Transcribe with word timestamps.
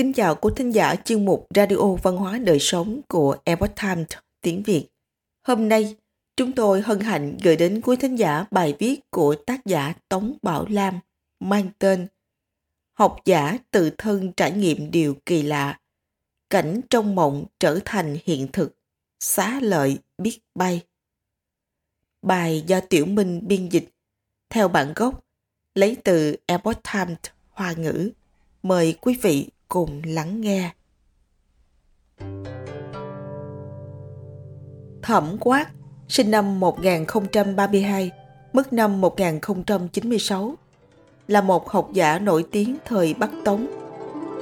Kính 0.00 0.12
chào 0.12 0.34
quý 0.34 0.50
thính 0.56 0.74
giả 0.74 0.94
chương 0.94 1.24
mục 1.24 1.46
Radio 1.54 1.76
Văn 2.02 2.16
hóa 2.16 2.38
Đời 2.38 2.58
Sống 2.60 3.00
của 3.08 3.36
Epoch 3.44 3.76
Times 3.82 4.06
tiếng 4.40 4.62
Việt. 4.62 4.86
Hôm 5.42 5.68
nay, 5.68 5.96
chúng 6.36 6.52
tôi 6.52 6.80
hân 6.80 7.00
hạnh 7.00 7.38
gửi 7.42 7.56
đến 7.56 7.80
quý 7.84 7.96
thính 7.96 8.16
giả 8.16 8.44
bài 8.50 8.76
viết 8.78 9.10
của 9.10 9.34
tác 9.34 9.66
giả 9.66 9.94
Tống 10.08 10.36
Bảo 10.42 10.66
Lam 10.68 10.98
mang 11.40 11.70
tên 11.78 12.06
Học 12.92 13.16
giả 13.24 13.58
tự 13.70 13.90
thân 13.98 14.32
trải 14.32 14.52
nghiệm 14.52 14.90
điều 14.90 15.16
kỳ 15.26 15.42
lạ, 15.42 15.80
cảnh 16.50 16.80
trong 16.90 17.14
mộng 17.14 17.44
trở 17.58 17.78
thành 17.84 18.16
hiện 18.24 18.48
thực, 18.52 18.76
xá 19.18 19.60
lợi 19.62 19.98
biết 20.18 20.38
bay. 20.54 20.82
Bài 22.22 22.64
do 22.66 22.80
Tiểu 22.80 23.06
Minh 23.06 23.40
biên 23.42 23.68
dịch 23.68 23.88
theo 24.50 24.68
bản 24.68 24.92
gốc 24.96 25.24
lấy 25.74 25.96
từ 26.04 26.36
Epoch 26.46 26.82
Times 26.92 27.18
Hoa 27.50 27.72
ngữ. 27.72 28.10
Mời 28.62 28.98
quý 29.00 29.18
vị 29.22 29.48
cùng 29.70 30.02
lắng 30.04 30.40
nghe. 30.40 30.70
Thẩm 35.02 35.36
Quát, 35.40 35.66
sinh 36.08 36.30
năm 36.30 36.60
1032, 36.60 38.10
mất 38.52 38.72
năm 38.72 39.00
1096, 39.00 40.54
là 41.28 41.40
một 41.40 41.68
học 41.70 41.88
giả 41.92 42.18
nổi 42.18 42.44
tiếng 42.50 42.76
thời 42.84 43.14
Bắc 43.14 43.30
Tống. 43.44 43.66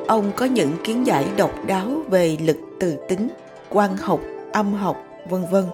Ông 0.06 0.33
có 0.36 0.46
những 0.46 0.72
kiến 0.84 1.06
giải 1.06 1.28
độc 1.36 1.50
đáo 1.66 2.02
về 2.10 2.36
lực 2.41 2.56
từ 2.80 2.97
tính, 3.08 3.28
quan 3.70 3.97
học, 3.97 4.20
âm 4.52 4.72
học, 4.72 4.97
vân 5.30 5.45
vân 5.50 5.64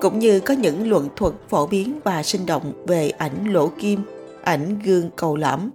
cũng 0.00 0.18
như 0.18 0.40
có 0.40 0.54
những 0.54 0.90
luận 0.90 1.08
thuật 1.16 1.34
phổ 1.48 1.66
biến 1.66 2.00
và 2.04 2.22
sinh 2.22 2.46
động 2.46 2.84
về 2.86 3.10
ảnh 3.10 3.52
lỗ 3.52 3.68
kim, 3.68 4.00
ảnh 4.44 4.78
gương 4.84 5.10
cầu 5.16 5.36
lõm, 5.36 5.70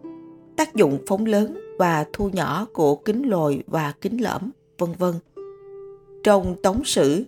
tác 0.55 0.75
dụng 0.75 0.99
phóng 1.07 1.25
lớn 1.25 1.64
và 1.77 2.05
thu 2.13 2.29
nhỏ 2.33 2.67
của 2.73 2.95
kính 2.95 3.29
lồi 3.29 3.63
và 3.67 3.93
kính 4.01 4.23
lõm, 4.23 4.51
vân 4.77 4.91
vân. 4.91 5.13
Trong 6.23 6.55
Tống 6.63 6.85
Sử, 6.85 7.25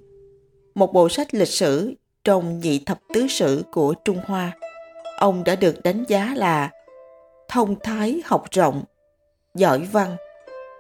một 0.76 0.94
bộ 0.94 1.10
sách 1.10 1.34
lịch 1.34 1.48
sử 1.48 1.94
trong 2.24 2.60
nhị 2.60 2.84
thập 2.86 3.00
tứ 3.14 3.28
sử 3.28 3.64
của 3.72 3.94
Trung 4.06 4.20
Hoa, 4.26 4.52
ông 5.18 5.44
đã 5.44 5.56
được 5.56 5.84
đánh 5.84 6.04
giá 6.08 6.34
là 6.36 6.70
thông 7.50 7.76
thái 7.80 8.22
học 8.26 8.44
rộng, 8.52 8.84
giỏi 9.56 9.88
văn. 9.92 10.16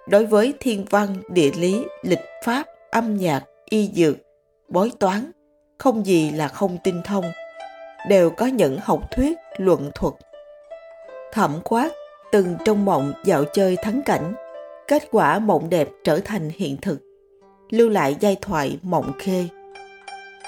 Đối 0.07 0.25
với 0.25 0.53
thiên 0.59 0.85
văn, 0.89 1.17
địa 1.29 1.51
lý, 1.57 1.85
lịch 2.01 2.25
pháp, 2.45 2.65
âm 2.91 3.17
nhạc, 3.17 3.43
y 3.69 3.91
dược, 3.95 4.15
bói 4.69 4.91
toán, 4.99 5.31
không 5.77 6.05
gì 6.05 6.31
là 6.31 6.47
không 6.47 6.77
tinh 6.83 7.01
thông, 7.05 7.25
đều 8.09 8.29
có 8.29 8.45
những 8.45 8.77
học 8.81 9.11
thuyết, 9.11 9.37
luận 9.57 9.91
thuật. 9.95 10.13
Thẩm 11.31 11.59
quát 11.63 11.89
từng 12.31 12.55
trong 12.65 12.85
mộng 12.85 13.13
dạo 13.23 13.43
chơi 13.53 13.75
thắng 13.83 14.01
cảnh, 14.05 14.33
kết 14.87 15.07
quả 15.11 15.39
mộng 15.39 15.69
đẹp 15.69 15.89
trở 16.03 16.19
thành 16.19 16.49
hiện 16.55 16.77
thực, 16.81 16.99
lưu 17.69 17.89
lại 17.89 18.15
giai 18.19 18.37
thoại 18.41 18.79
mộng 18.81 19.11
khê. 19.19 19.45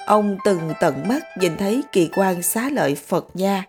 Ông 0.08 0.38
từng 0.46 0.60
tận 0.80 1.08
mắt 1.08 1.24
nhìn 1.40 1.58
thấy 1.58 1.82
kỳ 1.92 2.10
quan 2.16 2.44
xá 2.44 2.70
lợi 2.70 2.96
Phật 2.96 3.28
nha, 3.34 3.66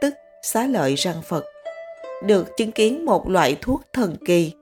tức 0.00 0.14
xá 0.42 0.66
lợi 0.66 0.94
răng 0.94 1.22
Phật, 1.22 1.44
được 2.24 2.56
chứng 2.56 2.72
kiến 2.72 3.04
một 3.04 3.28
loại 3.28 3.56
thuốc 3.60 3.82
thần 3.92 4.16
kỳ, 4.26 4.52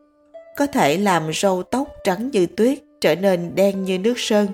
có 0.57 0.67
thể 0.67 0.97
làm 0.99 1.31
râu 1.35 1.63
tóc 1.63 1.89
trắng 2.05 2.31
như 2.33 2.47
tuyết 2.47 2.79
trở 3.01 3.15
nên 3.15 3.55
đen 3.55 3.85
như 3.85 3.99
nước 3.99 4.15
sơn. 4.17 4.47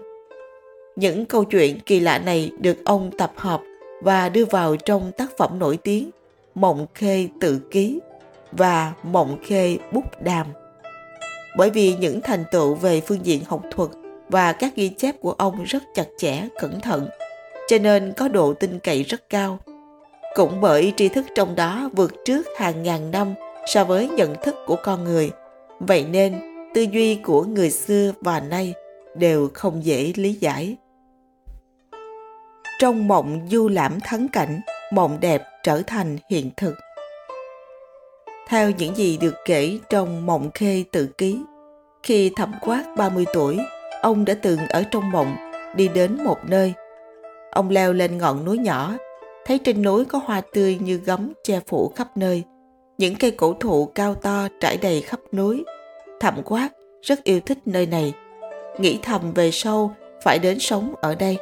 Những 0.97 1.27
câu 1.27 1.45
chuyện 1.45 1.81
kỳ 1.81 2.01
lạ 2.01 2.19
này 2.19 2.51
được 2.61 2.77
ông 2.85 3.11
tập 3.19 3.33
hợp 3.37 3.61
và 4.03 4.29
đưa 4.29 4.45
vào 4.45 4.77
trong 4.77 5.13
tác 5.13 5.37
phẩm 5.37 5.59
nổi 5.59 5.77
tiếng 5.77 6.11
Mộng 6.55 6.87
Khê 6.95 7.29
Tự 7.41 7.61
Ký 7.71 8.01
và 8.57 8.93
Mộng 9.03 9.39
Khê 9.45 9.79
Bút 9.93 10.23
Đàm. 10.23 10.47
Bởi 11.57 11.71
vì 11.71 11.95
những 11.95 12.21
thành 12.21 12.45
tựu 12.51 12.75
về 12.75 13.01
phương 13.01 13.27
diện 13.27 13.45
học 13.47 13.63
thuật 13.71 13.91
và 14.29 14.53
các 14.53 14.77
ghi 14.77 14.89
chép 14.89 15.21
của 15.21 15.33
ông 15.33 15.65
rất 15.65 15.83
chặt 15.95 16.07
chẽ, 16.19 16.49
cẩn 16.61 16.81
thận, 16.81 17.09
cho 17.69 17.79
nên 17.79 18.13
có 18.17 18.29
độ 18.29 18.55
tin 18.55 18.79
cậy 18.79 19.03
rất 19.03 19.29
cao. 19.29 19.59
Cũng 20.35 20.61
bởi 20.61 20.93
tri 20.97 21.09
thức 21.09 21.27
trong 21.35 21.55
đó 21.55 21.91
vượt 21.93 22.13
trước 22.25 22.47
hàng 22.57 22.83
ngàn 22.83 23.11
năm 23.11 23.35
so 23.67 23.85
với 23.85 24.09
nhận 24.09 24.35
thức 24.43 24.55
của 24.67 24.77
con 24.83 25.05
người, 25.05 25.31
vậy 25.81 26.07
nên 26.11 26.41
tư 26.75 26.83
duy 26.83 27.15
của 27.15 27.45
người 27.45 27.71
xưa 27.71 28.13
và 28.21 28.41
nay 28.41 28.75
đều 29.15 29.49
không 29.55 29.85
dễ 29.85 30.13
lý 30.17 30.33
giải. 30.33 30.77
Trong 32.79 33.09
mộng 33.09 33.41
du 33.51 33.69
lãm 33.69 34.01
thắng 34.01 34.29
cảnh, 34.29 34.61
mộng 34.93 35.19
đẹp 35.21 35.43
trở 35.63 35.83
thành 35.87 36.19
hiện 36.31 36.51
thực. 36.57 36.75
Theo 38.49 38.71
những 38.71 38.97
gì 38.97 39.17
được 39.17 39.35
kể 39.45 39.79
trong 39.91 40.27
Mộng 40.27 40.51
Khê 40.55 40.85
tự 40.93 41.07
ký, 41.19 41.41
khi 42.03 42.31
thẩm 42.37 42.53
quát 42.61 42.85
30 42.97 43.25
tuổi, 43.35 43.59
ông 44.03 44.25
đã 44.25 44.35
từng 44.43 44.59
ở 44.69 44.83
trong 44.91 45.11
mộng 45.11 45.37
đi 45.77 45.89
đến 45.89 46.25
một 46.25 46.39
nơi. 46.49 46.73
Ông 47.51 47.71
leo 47.71 47.93
lên 47.93 48.19
ngọn 48.19 48.45
núi 48.45 48.59
nhỏ, 48.59 48.93
thấy 49.47 49.59
trên 49.59 49.83
núi 49.83 50.05
có 50.05 50.21
hoa 50.25 50.41
tươi 50.41 50.79
như 50.81 50.97
gấm 50.97 51.33
che 51.45 51.61
phủ 51.67 51.93
khắp 51.97 52.17
nơi. 52.17 52.43
Những 52.99 53.15
cây 53.15 53.31
cổ 53.31 53.55
thụ 53.61 53.87
cao 53.87 54.15
to 54.15 54.49
trải 54.61 54.77
đầy 54.77 55.01
khắp 55.01 55.21
núi. 55.33 55.65
Thẩm 56.21 56.35
quát 56.45 56.69
rất 57.03 57.25
yêu 57.25 57.41
thích 57.41 57.59
nơi 57.67 57.87
này, 57.87 58.13
nghĩ 58.79 58.99
thầm 59.03 59.33
về 59.33 59.51
sau 59.51 59.95
phải 60.23 60.39
đến 60.39 60.59
sống 60.59 60.95
ở 61.01 61.15
đây. 61.15 61.37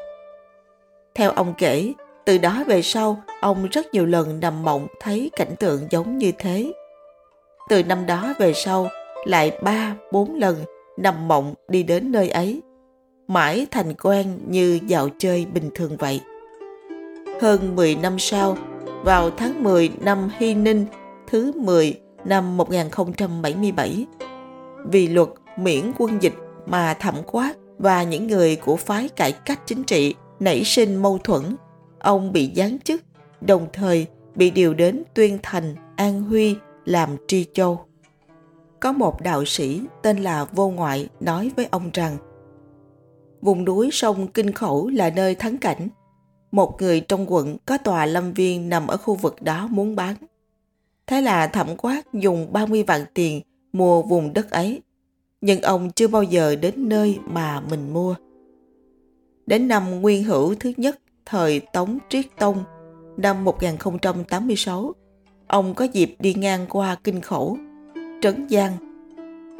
Theo 1.14 1.30
ông 1.30 1.54
kể, 1.58 1.92
từ 2.24 2.38
đó 2.38 2.64
về 2.66 2.82
sau, 2.82 3.22
ông 3.40 3.68
rất 3.72 3.94
nhiều 3.94 4.06
lần 4.06 4.40
nằm 4.40 4.62
mộng 4.62 4.86
thấy 5.00 5.30
cảnh 5.36 5.54
tượng 5.58 5.86
giống 5.90 6.18
như 6.18 6.32
thế. 6.38 6.72
Từ 7.68 7.82
năm 7.82 8.06
đó 8.06 8.34
về 8.38 8.52
sau, 8.52 8.88
lại 9.24 9.58
ba, 9.62 9.96
bốn 10.12 10.34
lần 10.34 10.56
nằm 10.96 11.28
mộng 11.28 11.54
đi 11.68 11.82
đến 11.82 12.12
nơi 12.12 12.28
ấy. 12.28 12.62
Mãi 13.28 13.66
thành 13.70 13.94
quen 13.94 14.38
như 14.46 14.80
dạo 14.86 15.08
chơi 15.18 15.46
bình 15.54 15.70
thường 15.74 15.96
vậy. 15.96 16.20
Hơn 17.40 17.76
10 17.76 17.94
năm 17.94 18.18
sau, 18.18 18.56
vào 19.04 19.30
tháng 19.30 19.62
10 19.62 19.90
năm 20.00 20.30
Hy 20.38 20.54
Ninh 20.54 20.86
thứ 21.26 21.52
10 21.56 22.00
năm 22.24 22.56
1077, 22.56 24.06
vì 24.86 25.08
luật 25.08 25.28
miễn 25.56 25.92
quân 25.98 26.22
dịch 26.22 26.34
mà 26.66 26.94
thẩm 26.94 27.14
quát 27.26 27.52
và 27.78 28.02
những 28.02 28.26
người 28.26 28.56
của 28.56 28.76
phái 28.76 29.08
cải 29.08 29.32
cách 29.32 29.60
chính 29.66 29.84
trị 29.84 30.14
nảy 30.40 30.64
sinh 30.64 30.96
mâu 30.96 31.18
thuẫn, 31.18 31.56
ông 31.98 32.32
bị 32.32 32.52
giáng 32.56 32.78
chức, 32.84 33.02
đồng 33.40 33.66
thời 33.72 34.06
bị 34.34 34.50
điều 34.50 34.74
đến 34.74 35.02
Tuyên 35.14 35.38
Thành, 35.42 35.74
An 35.96 36.22
Huy 36.22 36.56
làm 36.84 37.16
tri 37.28 37.46
châu. 37.54 37.80
Có 38.80 38.92
một 38.92 39.20
đạo 39.20 39.44
sĩ 39.44 39.80
tên 40.02 40.16
là 40.16 40.44
Vô 40.44 40.70
Ngoại 40.70 41.08
nói 41.20 41.50
với 41.56 41.68
ông 41.70 41.90
rằng 41.92 42.16
Vùng 43.40 43.64
núi 43.64 43.88
sông 43.92 44.28
Kinh 44.28 44.52
Khẩu 44.52 44.88
là 44.88 45.10
nơi 45.10 45.34
thắng 45.34 45.58
cảnh. 45.58 45.88
Một 46.50 46.82
người 46.82 47.00
trong 47.00 47.32
quận 47.32 47.56
có 47.66 47.78
tòa 47.78 48.06
lâm 48.06 48.32
viên 48.32 48.68
nằm 48.68 48.86
ở 48.86 48.96
khu 48.96 49.14
vực 49.14 49.42
đó 49.42 49.66
muốn 49.70 49.96
bán. 49.96 50.14
Thế 51.06 51.20
là 51.20 51.46
thẩm 51.46 51.76
quát 51.76 52.02
dùng 52.12 52.52
30 52.52 52.82
vạn 52.82 53.04
tiền 53.14 53.40
mua 53.72 54.02
vùng 54.02 54.32
đất 54.32 54.50
ấy. 54.50 54.82
Nhưng 55.40 55.60
ông 55.60 55.90
chưa 55.90 56.08
bao 56.08 56.22
giờ 56.22 56.56
đến 56.56 56.88
nơi 56.88 57.18
mà 57.24 57.60
mình 57.60 57.92
mua. 57.92 58.14
Đến 59.46 59.68
năm 59.68 60.00
Nguyên 60.00 60.24
Hữu 60.24 60.54
thứ 60.54 60.72
nhất 60.76 60.98
thời 61.26 61.60
Tống 61.72 61.98
Triết 62.08 62.26
Tông 62.38 62.64
năm 63.16 63.44
1086, 63.44 64.92
ông 65.52 65.74
có 65.74 65.84
dịp 65.84 66.14
đi 66.18 66.34
ngang 66.34 66.66
qua 66.70 66.96
Kinh 67.04 67.20
Khẩu, 67.20 67.56
Trấn 68.22 68.46
Giang. 68.50 68.72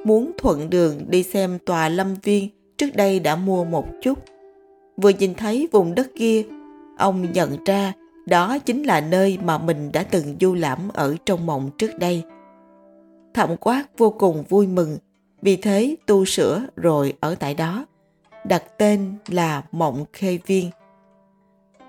Muốn 0.05 0.31
thuận 0.39 0.71
đường 0.71 1.05
đi 1.09 1.23
xem 1.23 1.59
tòa 1.67 1.89
lâm 1.89 2.15
viên 2.23 2.49
trước 2.79 2.87
đây 2.95 3.21
đã 3.21 3.37
mua 3.37 3.65
một 3.65 3.87
chút. 4.03 4.19
Vừa 4.97 5.11
nhìn 5.11 5.35
thấy 5.35 5.69
vùng 5.73 5.95
đất 5.95 6.11
kia, 6.17 6.43
ông 6.99 7.33
nhận 7.33 7.65
ra 7.65 7.93
đó 8.27 8.59
chính 8.59 8.83
là 8.83 9.01
nơi 9.01 9.39
mà 9.45 9.59
mình 9.59 9.93
đã 9.93 10.03
từng 10.03 10.37
du 10.41 10.55
lãm 10.55 10.79
ở 10.95 11.17
trong 11.27 11.47
mộng 11.47 11.71
trước 11.79 11.99
đây. 11.99 12.23
Thẩm 13.35 13.57
quát 13.57 13.85
vô 13.99 14.11
cùng 14.11 14.45
vui 14.49 14.67
mừng, 14.67 14.99
vì 15.43 15.57
thế 15.57 15.97
tu 16.07 16.25
sửa 16.25 16.63
rồi 16.77 17.13
ở 17.21 17.35
tại 17.35 17.55
đó, 17.55 17.87
đặt 18.45 18.79
tên 18.79 19.15
là 19.29 19.63
Mộng 19.73 20.05
Khê 20.13 20.39
Viên. 20.47 20.71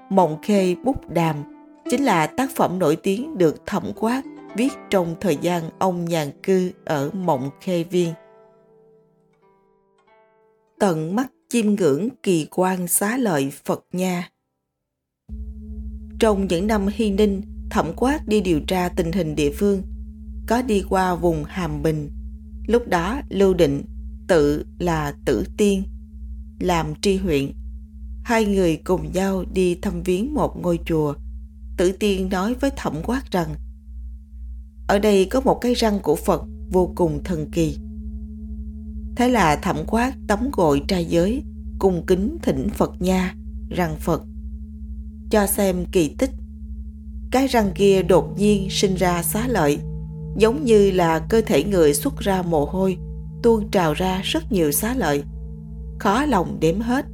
Mộng 0.10 0.38
Khê 0.42 0.76
Bút 0.84 1.10
Đàm 1.10 1.53
chính 1.90 2.04
là 2.04 2.28
tác 2.28 2.56
phẩm 2.56 2.80
nổi 2.80 2.96
tiếng 2.96 3.38
được 3.38 3.66
thẩm 3.66 3.84
quát 3.96 4.22
viết 4.58 4.74
trong 4.90 5.16
thời 5.22 5.38
gian 5.42 5.70
ông 5.80 6.06
nhàn 6.06 6.32
cư 6.44 6.72
ở 6.86 7.10
Mộng 7.14 7.50
Khê 7.62 7.84
Viên. 7.84 8.14
Tận 10.80 11.16
mắt 11.16 11.32
chiêm 11.50 11.76
ngưỡng 11.76 12.10
kỳ 12.24 12.48
quan 12.52 12.88
xá 12.88 13.18
lợi 13.18 13.52
Phật 13.66 13.86
nha. 13.92 14.30
Trong 16.20 16.48
những 16.48 16.68
năm 16.68 16.88
Hy 16.88 17.12
Ninh, 17.12 17.42
thẩm 17.70 17.94
quát 17.96 18.28
đi 18.28 18.42
điều 18.42 18.60
tra 18.68 18.90
tình 18.90 19.12
hình 19.12 19.36
địa 19.36 19.52
phương, 19.52 19.82
có 20.48 20.62
đi 20.62 20.84
qua 20.90 21.16
vùng 21.16 21.44
Hàm 21.44 21.84
Bình. 21.84 22.10
Lúc 22.68 22.88
đó 22.88 23.22
Lưu 23.30 23.54
Định 23.54 23.84
tự 24.28 24.66
là 24.80 25.14
Tử 25.26 25.44
Tiên, 25.58 25.84
làm 26.60 26.94
tri 27.02 27.18
huyện. 27.18 27.52
Hai 28.24 28.46
người 28.46 28.76
cùng 28.84 29.12
nhau 29.12 29.44
đi 29.54 29.76
thăm 29.82 30.04
viếng 30.04 30.34
một 30.34 30.62
ngôi 30.62 30.80
chùa. 30.86 31.14
Tử 31.78 31.92
Tiên 31.92 32.30
nói 32.30 32.54
với 32.54 32.72
thẩm 32.76 32.94
quát 33.04 33.32
rằng 33.32 33.56
ở 34.88 35.00
đây 35.00 35.26
có 35.26 35.42
một 35.42 35.56
cái 35.62 35.74
răng 35.74 36.00
của 36.00 36.16
Phật 36.16 36.44
vô 36.72 36.92
cùng 36.96 37.24
thần 37.24 37.52
kỳ. 37.52 37.78
Thế 39.16 39.30
là 39.30 39.56
thẩm 39.56 39.78
quát 39.88 40.14
tống 40.28 40.52
gội 40.54 40.82
trai 40.88 41.06
giới, 41.06 41.44
cung 41.80 42.06
kính 42.06 42.38
thỉnh 42.42 42.68
Phật 42.70 43.02
nha, 43.02 43.36
rằng 43.70 43.96
Phật. 44.00 44.24
Cho 45.30 45.48
xem 45.48 45.86
kỳ 45.92 46.16
tích. 46.18 46.30
Cái 47.32 47.48
răng 47.48 47.72
kia 47.76 48.04
đột 48.04 48.40
nhiên 48.40 48.68
sinh 48.70 48.96
ra 48.96 49.24
xá 49.24 49.48
lợi, 49.48 49.80
giống 50.38 50.66
như 50.66 50.92
là 50.92 51.20
cơ 51.20 51.42
thể 51.42 51.64
người 51.64 51.94
xuất 51.94 52.20
ra 52.20 52.42
mồ 52.42 52.66
hôi, 52.66 52.98
tuôn 53.44 53.72
trào 53.72 53.94
ra 53.94 54.22
rất 54.24 54.52
nhiều 54.52 54.72
xá 54.72 54.94
lợi. 54.94 55.24
Khó 56.00 56.26
lòng 56.26 56.58
đếm 56.60 56.80
hết. 56.80 57.06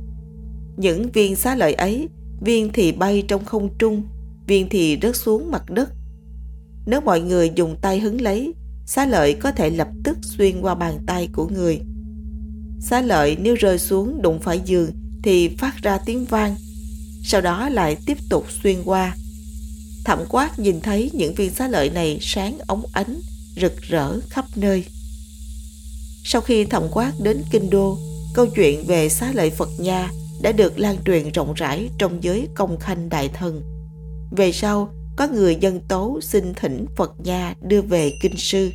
Những 0.78 1.12
viên 1.12 1.36
xá 1.36 1.56
lợi 1.56 1.74
ấy, 1.74 2.10
viên 2.42 2.70
thì 2.74 2.92
bay 2.92 3.24
trong 3.28 3.46
không 3.46 3.70
trung, 3.78 4.04
viên 4.50 4.70
thì 4.70 4.98
rớt 5.02 5.16
xuống 5.16 5.52
mặt 5.52 5.70
đất. 5.70 5.90
Nếu 6.86 7.02
mọi 7.02 7.22
người 7.22 7.52
dùng 7.56 7.76
tay 7.82 8.00
hứng 8.00 8.22
lấy, 8.22 8.54
xá 8.86 9.06
lợi 9.06 9.34
có 9.34 9.52
thể 9.52 9.70
lập 9.70 9.88
tức 10.04 10.18
xuyên 10.22 10.62
qua 10.62 10.76
bàn 10.76 11.00
tay 11.08 11.30
của 11.34 11.48
người. 11.48 11.80
Xá 12.82 13.02
lợi 13.02 13.38
nếu 13.40 13.56
rơi 13.56 13.80
xuống 13.80 14.22
đụng 14.22 14.40
phải 14.40 14.62
giường 14.66 14.92
thì 15.24 15.50
phát 15.58 15.78
ra 15.82 15.98
tiếng 16.06 16.26
vang, 16.26 16.56
sau 17.24 17.42
đó 17.42 17.70
lại 17.70 17.98
tiếp 18.06 18.18
tục 18.30 18.46
xuyên 18.64 18.84
qua. 18.86 19.16
Thẩm 20.06 20.20
quát 20.30 20.60
nhìn 20.60 20.82
thấy 20.82 21.12
những 21.14 21.34
viên 21.34 21.54
xá 21.54 21.68
lợi 21.68 21.90
này 21.90 22.18
sáng 22.22 22.58
ống 22.68 22.84
ánh, 22.94 23.20
rực 23.62 23.82
rỡ 23.82 24.20
khắp 24.30 24.46
nơi. 24.56 24.86
Sau 26.24 26.42
khi 26.42 26.66
thẩm 26.66 26.84
quát 26.92 27.14
đến 27.20 27.44
Kinh 27.52 27.70
Đô, 27.70 27.98
câu 28.34 28.48
chuyện 28.56 28.86
về 28.88 29.10
xá 29.10 29.32
lợi 29.34 29.50
Phật 29.50 29.70
Nha 29.80 30.12
đã 30.42 30.52
được 30.52 30.80
lan 30.80 30.98
truyền 31.06 31.32
rộng 31.32 31.54
rãi 31.54 31.90
trong 31.98 32.24
giới 32.24 32.48
công 32.56 32.80
khanh 32.80 33.10
đại 33.10 33.30
thần. 33.30 33.79
Về 34.32 34.52
sau, 34.52 34.90
có 35.16 35.28
người 35.28 35.56
dân 35.56 35.80
tố 35.88 36.22
xin 36.22 36.54
thỉnh 36.56 36.86
Phật 36.96 37.14
Nha 37.24 37.56
đưa 37.62 37.82
về 37.82 38.14
kinh 38.22 38.38
sư. 38.38 38.70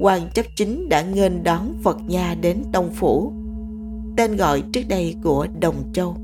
quan 0.00 0.28
chấp 0.34 0.46
chính 0.56 0.88
đã 0.88 1.02
nghênh 1.02 1.42
đón 1.42 1.74
Phật 1.82 1.96
Nha 2.08 2.34
đến 2.40 2.62
Đông 2.72 2.90
Phủ, 2.94 3.32
tên 4.16 4.36
gọi 4.36 4.62
trước 4.72 4.82
đây 4.88 5.14
của 5.22 5.46
Đồng 5.60 5.92
Châu. 5.92 6.16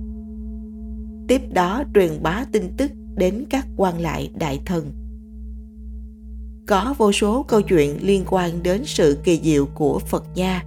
Tiếp 1.29 1.41
đó 1.53 1.83
truyền 1.95 2.23
bá 2.23 2.45
tin 2.53 2.63
tức 2.77 2.91
đến 3.17 3.45
các 3.51 3.67
quan 3.77 4.01
lại 4.01 4.31
đại 4.35 4.61
thần. 4.67 4.93
Có 6.67 6.95
vô 6.99 7.13
số 7.13 7.43
câu 7.43 7.63
chuyện 7.63 7.99
liên 8.03 8.25
quan 8.27 8.63
đến 8.63 8.83
sự 8.85 9.19
kỳ 9.25 9.41
diệu 9.43 9.67
của 9.67 9.99
Phật 9.99 10.25
Nha. 10.35 10.65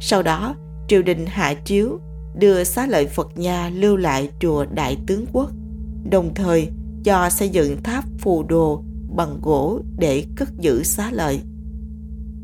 Sau 0.00 0.22
đó, 0.22 0.54
triều 0.88 1.02
đình 1.02 1.26
hạ 1.26 1.54
chiếu 1.54 2.00
đưa 2.38 2.64
xá 2.64 2.86
lợi 2.86 3.06
Phật 3.06 3.38
Nha 3.38 3.70
lưu 3.74 3.96
lại 3.96 4.28
chùa 4.40 4.66
Đại 4.74 4.96
Tướng 5.06 5.24
Quốc, 5.32 5.50
đồng 6.10 6.34
thời 6.34 6.68
cho 7.04 7.30
xây 7.30 7.48
dựng 7.48 7.82
tháp 7.82 8.04
phù 8.18 8.42
đồ 8.42 8.82
bằng 9.16 9.40
gỗ 9.42 9.80
để 9.98 10.24
cất 10.36 10.48
giữ 10.60 10.82
xá 10.82 11.10
lợi. 11.10 11.40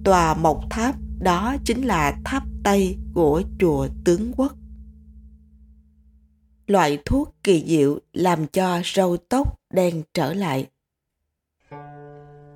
Tòa 0.05 0.35
mộc 0.35 0.65
tháp 0.71 0.95
đó 1.21 1.57
chính 1.65 1.83
là 1.83 2.19
tháp 2.25 2.43
Tây 2.65 2.97
của 3.15 3.43
chùa 3.59 3.89
Tướng 4.05 4.33
Quốc. 4.37 4.53
Loại 6.67 6.99
thuốc 7.05 7.35
kỳ 7.43 7.65
diệu 7.67 7.99
làm 8.13 8.47
cho 8.47 8.81
râu 8.95 9.17
tóc 9.17 9.61
đen 9.73 10.03
trở 10.15 10.35
lại. 10.35 10.67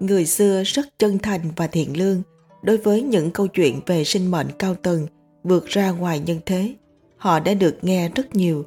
Người 0.01 0.27
xưa 0.27 0.63
rất 0.63 0.99
chân 0.99 1.19
thành 1.19 1.41
và 1.57 1.67
thiện 1.67 1.97
lương 1.97 2.23
đối 2.63 2.77
với 2.77 3.03
những 3.03 3.31
câu 3.31 3.47
chuyện 3.47 3.81
về 3.87 4.05
sinh 4.05 4.31
mệnh 4.31 4.47
cao 4.59 4.75
tầng 4.75 5.07
vượt 5.43 5.67
ra 5.67 5.91
ngoài 5.91 6.21
nhân 6.21 6.41
thế. 6.47 6.75
Họ 7.17 7.41
đã 7.41 7.55
được 7.55 7.79
nghe 7.83 8.09
rất 8.09 8.35
nhiều, 8.35 8.65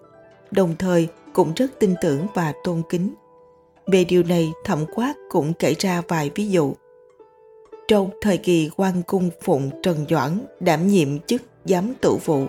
đồng 0.51 0.75
thời 0.79 1.07
cũng 1.33 1.53
rất 1.55 1.79
tin 1.79 1.95
tưởng 2.01 2.27
và 2.33 2.53
tôn 2.63 2.81
kính. 2.89 3.13
Về 3.87 4.03
điều 4.03 4.23
này, 4.23 4.51
Thẩm 4.65 4.85
Quát 4.95 5.13
cũng 5.29 5.53
kể 5.53 5.75
ra 5.79 6.01
vài 6.07 6.31
ví 6.35 6.49
dụ. 6.49 6.73
Trong 7.87 8.09
thời 8.21 8.37
kỳ 8.37 8.69
quan 8.77 9.03
cung 9.03 9.29
phụng 9.43 9.69
Trần 9.83 10.05
Doãn 10.09 10.45
đảm 10.59 10.87
nhiệm 10.87 11.19
chức 11.19 11.41
giám 11.65 11.93
tự 12.01 12.17
vụ, 12.25 12.45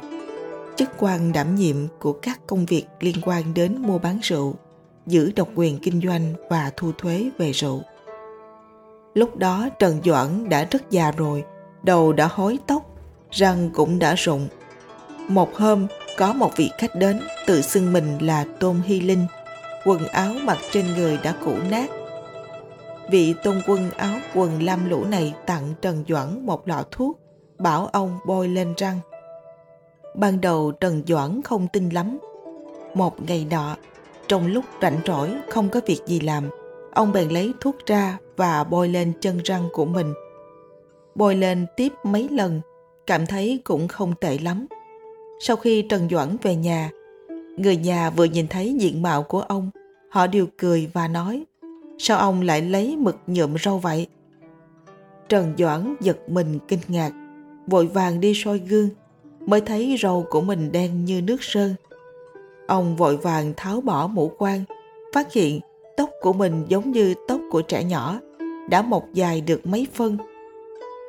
chức 0.76 0.88
quan 0.99 1.32
đảm 1.32 1.55
nhiệm 1.55 1.76
của 2.00 2.12
các 2.12 2.40
công 2.46 2.67
việc 2.67 2.84
liên 3.00 3.17
quan 3.23 3.55
đến 3.55 3.76
mua 3.79 3.99
bán 3.99 4.19
rượu, 4.23 4.55
giữ 5.06 5.32
độc 5.37 5.49
quyền 5.55 5.79
kinh 5.79 6.00
doanh 6.00 6.34
và 6.50 6.70
thu 6.76 6.93
thuế 6.99 7.31
về 7.38 7.52
rượu. 7.52 7.82
Lúc 9.14 9.37
đó 9.37 9.69
Trần 9.79 9.99
Doãn 10.05 10.49
đã 10.49 10.64
rất 10.70 10.90
già 10.90 11.11
rồi, 11.11 11.44
đầu 11.82 12.12
đã 12.12 12.29
hối 12.32 12.58
tóc, 12.67 12.82
răng 13.31 13.70
cũng 13.75 13.99
đã 13.99 14.14
rụng. 14.14 14.49
Một 15.29 15.56
hôm, 15.56 15.87
có 16.17 16.32
một 16.32 16.56
vị 16.56 16.70
khách 16.79 16.94
đến 16.94 17.20
tự 17.47 17.62
xưng 17.62 17.93
mình 17.93 18.19
là 18.20 18.44
Tôn 18.59 18.76
Hy 18.87 19.00
Linh– 19.00 19.26
quần 19.85 20.06
áo 20.06 20.35
mặc 20.44 20.59
trên 20.70 20.87
người 20.97 21.19
đã 21.23 21.35
cũ 21.44 21.55
nát. 21.70 21.91
Vị 23.11 23.35
tôn 23.44 23.62
quân 23.67 23.91
áo 23.91 24.19
quần 24.35 24.62
lam 24.62 24.91
lũ 24.91 25.05
này 25.05 25.35
tặng 25.47 25.75
Trần 25.82 26.05
Doãn 26.09 26.47
một 26.47 26.69
lọ 26.69 26.85
thuốc, 26.91 27.19
bảo 27.59 27.87
ông 27.87 28.19
bôi 28.26 28.49
lên 28.49 28.75
răng. 28.76 28.99
Ban 30.14 30.41
đầu 30.41 30.73
Trần 30.73 31.03
Doãn 31.06 31.43
không 31.43 31.69
tin 31.73 31.88
lắm. 31.88 32.19
Một 32.94 33.23
ngày 33.23 33.47
nọ, 33.50 33.76
trong 34.29 34.47
lúc 34.47 34.65
rảnh 34.82 35.00
rỗi 35.06 35.31
không 35.50 35.69
có 35.69 35.81
việc 35.87 36.00
gì 36.06 36.20
làm, 36.20 36.49
ông 36.93 37.12
bèn 37.12 37.29
lấy 37.29 37.53
thuốc 37.61 37.76
ra 37.87 38.19
và 38.37 38.65
bôi 38.65 38.88
lên 38.88 39.12
chân 39.20 39.38
răng 39.44 39.69
của 39.73 39.85
mình. 39.85 40.15
Bôi 41.15 41.35
lên 41.35 41.67
tiếp 41.76 41.93
mấy 42.05 42.29
lần, 42.29 42.61
cảm 43.06 43.26
thấy 43.26 43.61
cũng 43.65 43.88
không 43.88 44.15
tệ 44.20 44.38
lắm. 44.38 44.67
Sau 45.44 45.56
khi 45.56 45.83
Trần 45.83 46.09
Doãn 46.11 46.37
về 46.43 46.56
nhà, 46.56 46.91
Người 47.56 47.77
nhà 47.77 48.11
vừa 48.11 48.25
nhìn 48.25 48.49
thấy 48.49 48.75
diện 48.79 49.03
mạo 49.03 49.23
của 49.23 49.41
ông, 49.41 49.71
họ 50.11 50.27
đều 50.27 50.47
cười 50.59 50.91
và 50.93 51.09
nói, 51.09 51.44
sao 51.99 52.19
ông 52.19 52.43
lại 52.43 52.62
lấy 52.62 52.97
mực 52.97 53.17
nhuộm 53.27 53.55
râu 53.59 53.79
vậy? 53.79 54.06
Trần 55.29 55.55
Doãn 55.59 55.94
giật 56.00 56.19
mình 56.29 56.59
kinh 56.69 56.79
ngạc, 56.89 57.12
vội 57.67 57.87
vàng 57.87 58.21
đi 58.21 58.33
soi 58.35 58.59
gương, 58.59 58.89
mới 59.47 59.61
thấy 59.61 59.97
râu 60.03 60.27
của 60.31 60.41
mình 60.41 60.73
đen 60.73 61.05
như 61.05 61.23
nước 61.23 61.43
sơn. 61.43 61.75
Ông 62.67 62.97
vội 62.97 63.17
vàng 63.17 63.53
tháo 63.56 63.81
bỏ 63.81 64.06
mũ 64.06 64.33
quan, 64.39 64.65
phát 65.12 65.33
hiện 65.33 65.61
tóc 65.97 66.11
của 66.21 66.33
mình 66.33 66.65
giống 66.69 66.93
như 66.93 67.15
tóc 67.29 67.41
của 67.50 67.62
trẻ 67.62 67.85
nhỏ, 67.85 68.21
đã 68.71 68.83
mọc 68.83 69.05
dài 69.15 69.41
được 69.41 69.67
mấy 69.67 69.87
phân. 69.94 70.17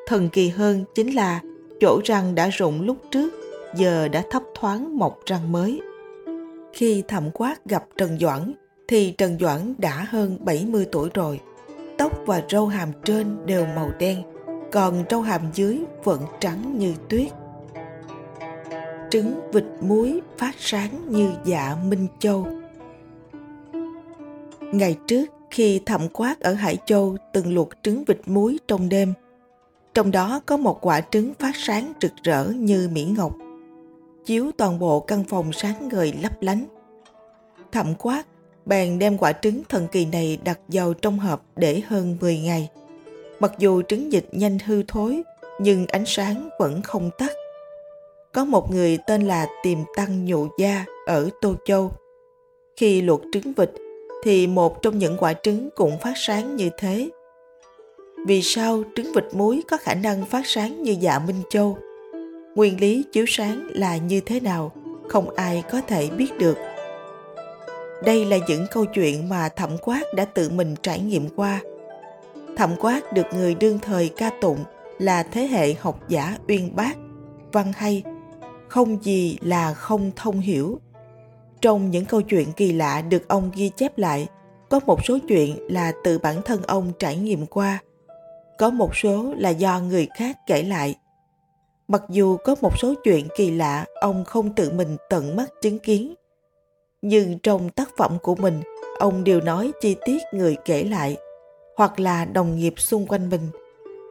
Thần 0.08 0.30
kỳ 0.30 0.50
hơn 0.50 0.84
chính 0.96 1.16
là 1.16 1.42
chỗ 1.80 2.02
răng 2.04 2.36
đã 2.36 2.50
rụng 2.50 2.82
lúc 2.82 2.98
trước, 3.12 3.43
giờ 3.76 4.08
đã 4.08 4.24
thấp 4.30 4.44
thoáng 4.56 4.98
một 4.98 5.26
răng 5.26 5.52
mới. 5.52 5.82
Khi 6.74 7.04
thẩm 7.08 7.32
quát 7.34 7.66
gặp 7.66 7.86
Trần 7.98 8.18
Doãn 8.20 8.54
thì 8.88 9.12
Trần 9.18 9.38
Doãn 9.40 9.74
đã 9.78 10.06
hơn 10.10 10.38
70 10.42 10.86
tuổi 10.92 11.10
rồi. 11.14 11.40
Tóc 11.98 12.12
và 12.26 12.44
râu 12.50 12.68
hàm 12.68 12.92
trên 13.06 13.46
đều 13.46 13.66
màu 13.66 13.92
đen, 14.00 14.24
còn 14.72 15.04
râu 15.10 15.22
hàm 15.22 15.42
dưới 15.54 15.80
vẫn 16.04 16.22
trắng 16.40 16.78
như 16.78 16.94
tuyết. 17.10 17.28
Trứng 19.10 19.52
vịt 19.52 19.64
muối 19.82 20.22
phát 20.38 20.56
sáng 20.58 20.90
như 21.10 21.32
dạ 21.46 21.76
Minh 21.88 22.08
Châu. 22.20 22.48
Ngày 24.62 24.98
trước, 25.08 25.26
khi 25.50 25.82
thẩm 25.86 26.10
quát 26.14 26.40
ở 26.40 26.54
Hải 26.54 26.78
Châu 26.86 27.18
từng 27.34 27.54
luộc 27.54 27.70
trứng 27.84 28.04
vịt 28.04 28.22
muối 28.26 28.60
trong 28.68 28.90
đêm, 28.90 29.14
trong 29.94 30.12
đó 30.12 30.42
có 30.46 30.58
một 30.58 30.86
quả 30.86 31.02
trứng 31.02 31.34
phát 31.34 31.56
sáng 31.56 31.94
rực 32.02 32.12
rỡ 32.24 32.46
như 32.46 32.90
mỹ 32.94 33.06
ngọc 33.18 33.36
chiếu 34.26 34.52
toàn 34.58 34.80
bộ 34.80 35.00
căn 35.00 35.24
phòng 35.24 35.54
sáng 35.54 35.90
ngời 35.92 36.14
lấp 36.22 36.42
lánh. 36.42 36.66
Thẩm 37.72 37.94
quát, 38.00 38.24
bèn 38.66 39.00
đem 39.00 39.18
quả 39.18 39.32
trứng 39.32 39.64
thần 39.70 39.88
kỳ 39.92 40.06
này 40.06 40.40
đặt 40.44 40.60
vào 40.68 40.94
trong 40.94 41.20
hộp 41.20 41.46
để 41.56 41.82
hơn 41.88 42.18
10 42.22 42.40
ngày. 42.40 42.70
Mặc 43.40 43.52
dù 43.58 43.82
trứng 43.82 44.12
dịch 44.12 44.26
nhanh 44.32 44.60
hư 44.66 44.84
thối, 44.88 45.22
nhưng 45.60 45.86
ánh 45.88 46.04
sáng 46.06 46.50
vẫn 46.60 46.82
không 46.82 47.10
tắt. 47.18 47.32
Có 48.34 48.46
một 48.46 48.72
người 48.72 48.98
tên 49.08 49.22
là 49.22 49.48
Tiềm 49.64 49.78
Tăng 49.96 50.26
Nhụ 50.26 50.48
Gia 50.60 50.86
ở 51.06 51.30
Tô 51.42 51.56
Châu. 51.66 51.92
Khi 52.78 53.02
luộc 53.02 53.22
trứng 53.34 53.54
vịt, 53.54 53.72
thì 54.24 54.48
một 54.48 54.82
trong 54.82 54.98
những 54.98 55.18
quả 55.20 55.34
trứng 55.34 55.70
cũng 55.76 55.98
phát 56.02 56.14
sáng 56.16 56.56
như 56.56 56.70
thế. 56.78 57.10
Vì 58.28 58.42
sao 58.42 58.84
trứng 58.96 59.12
vịt 59.16 59.24
muối 59.34 59.64
có 59.70 59.78
khả 59.78 59.94
năng 59.94 60.26
phát 60.26 60.48
sáng 60.48 60.84
như 60.84 60.96
dạ 61.00 61.20
Minh 61.20 61.42
Châu? 61.50 61.78
Nguyên 62.56 62.80
lý 62.80 63.06
chiếu 63.12 63.26
sáng 63.28 63.68
là 63.74 63.98
như 63.98 64.22
thế 64.22 64.40
nào, 64.40 64.72
không 65.10 65.30
ai 65.30 65.64
có 65.72 65.82
thể 65.82 66.10
biết 66.10 66.38
được. 66.40 66.58
Đây 68.04 68.26
là 68.26 68.38
những 68.48 68.66
câu 68.72 68.86
chuyện 68.86 69.30
mà 69.30 69.50
thẩm 69.50 69.78
quát 69.82 70.04
đã 70.16 70.26
tự 70.26 70.50
mình 70.50 70.76
trải 70.82 71.00
nghiệm 71.00 71.30
qua. 71.36 71.62
Thẩm 72.58 72.76
quát 72.80 73.14
được 73.14 73.26
người 73.36 73.56
đương 73.56 73.80
thời 73.82 74.10
ca 74.10 74.30
tụng 74.42 74.60
là 75.00 75.24
thế 75.24 75.48
hệ 75.48 75.74
học 75.74 76.00
giả 76.10 76.38
uyên 76.48 76.76
bác, 76.76 76.98
văn 77.52 77.72
hay, 77.76 78.04
không 78.68 79.04
gì 79.04 79.38
là 79.42 79.74
không 79.74 80.12
thông 80.16 80.40
hiểu. 80.40 80.80
Trong 81.62 81.92
những 81.92 82.06
câu 82.06 82.22
chuyện 82.22 82.52
kỳ 82.52 82.72
lạ 82.72 83.02
được 83.02 83.28
ông 83.28 83.52
ghi 83.56 83.70
chép 83.70 83.98
lại, 83.98 84.28
có 84.70 84.80
một 84.86 85.06
số 85.06 85.18
chuyện 85.28 85.58
là 85.70 85.92
tự 86.04 86.20
bản 86.20 86.42
thân 86.42 86.62
ông 86.64 86.92
trải 87.00 87.18
nghiệm 87.18 87.46
qua, 87.46 87.80
có 88.58 88.70
một 88.70 88.96
số 88.96 89.34
là 89.38 89.50
do 89.50 89.80
người 89.80 90.08
khác 90.18 90.38
kể 90.48 90.64
lại. 90.64 90.96
Mặc 91.94 92.04
dù 92.10 92.38
có 92.38 92.56
một 92.62 92.80
số 92.80 92.94
chuyện 93.04 93.28
kỳ 93.36 93.52
lạ 93.52 93.86
ông 93.96 94.26
không 94.26 94.56
tự 94.56 94.72
mình 94.72 94.98
tận 95.10 95.36
mắt 95.36 95.50
chứng 95.62 95.80
kiến, 95.80 96.14
nhưng 97.02 97.40
trong 97.40 97.70
tác 97.70 97.90
phẩm 97.98 98.18
của 98.22 98.36
mình, 98.36 98.62
ông 99.00 99.24
đều 99.24 99.42
nói 99.42 99.72
chi 99.82 99.96
tiết 100.06 100.22
người 100.34 100.56
kể 100.66 100.84
lại, 100.84 101.18
hoặc 101.78 102.00
là 102.00 102.26
đồng 102.26 102.58
nghiệp 102.58 102.74
xung 102.78 103.06
quanh 103.06 103.30
mình, 103.30 103.42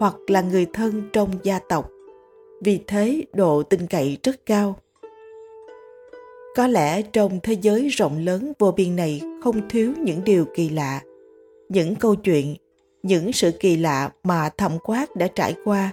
hoặc 0.00 0.14
là 0.28 0.40
người 0.40 0.66
thân 0.72 1.02
trong 1.12 1.30
gia 1.42 1.58
tộc. 1.58 1.90
vì 2.64 2.80
thế 2.86 3.22
độ 3.32 3.62
tin 3.62 3.86
cậy 3.86 4.18
rất 4.22 4.46
cao. 4.46 4.76
Có 6.56 6.66
lẽ 6.66 7.02
trong 7.02 7.40
thế 7.42 7.52
giới 7.52 7.88
rộng 7.88 8.18
lớn 8.18 8.52
vô 8.58 8.72
biên 8.72 8.96
này 8.96 9.20
không 9.44 9.68
thiếu 9.68 9.92
những 9.98 10.24
điều 10.24 10.44
kỳ 10.54 10.68
lạ, 10.68 11.00
những 11.68 11.94
câu 11.94 12.14
chuyện, 12.14 12.56
những 13.02 13.32
sự 13.32 13.50
kỳ 13.60 13.76
lạ 13.76 14.10
mà 14.24 14.48
thẩm 14.48 14.72
quát 14.84 15.16
đã 15.16 15.28
trải 15.28 15.54
qua. 15.64 15.92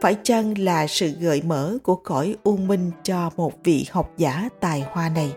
Phải 0.00 0.16
chăng 0.22 0.58
là 0.58 0.86
sự 0.86 1.10
gợi 1.10 1.42
mở 1.42 1.78
của 1.82 1.96
cõi 1.96 2.36
u 2.42 2.56
minh 2.56 2.90
cho 3.02 3.30
một 3.36 3.52
vị 3.64 3.86
học 3.90 4.10
giả 4.16 4.48
tài 4.60 4.84
hoa 4.90 5.08
này? 5.08 5.32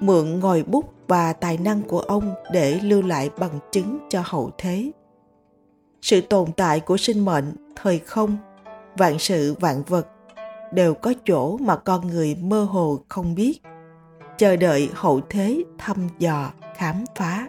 Mượn 0.00 0.40
ngòi 0.40 0.62
bút 0.62 0.92
và 1.08 1.32
tài 1.32 1.58
năng 1.58 1.82
của 1.82 2.00
ông 2.00 2.34
để 2.52 2.80
lưu 2.82 3.02
lại 3.02 3.30
bằng 3.38 3.58
chứng 3.72 3.98
cho 4.08 4.22
hậu 4.24 4.50
thế. 4.58 4.90
Sự 6.02 6.20
tồn 6.20 6.52
tại 6.52 6.80
của 6.80 6.96
sinh 6.96 7.24
mệnh, 7.24 7.54
thời 7.76 7.98
không, 7.98 8.36
vạn 8.98 9.18
sự 9.18 9.54
vạn 9.60 9.82
vật 9.82 10.06
đều 10.72 10.94
có 10.94 11.12
chỗ 11.26 11.56
mà 11.56 11.76
con 11.76 12.06
người 12.06 12.36
mơ 12.40 12.64
hồ 12.64 12.98
không 13.08 13.34
biết 13.34 13.62
chờ 14.38 14.56
đợi 14.56 14.90
hậu 14.94 15.20
thế 15.30 15.64
thăm 15.78 16.08
dò 16.18 16.52
khám 16.76 17.04
phá 17.16 17.48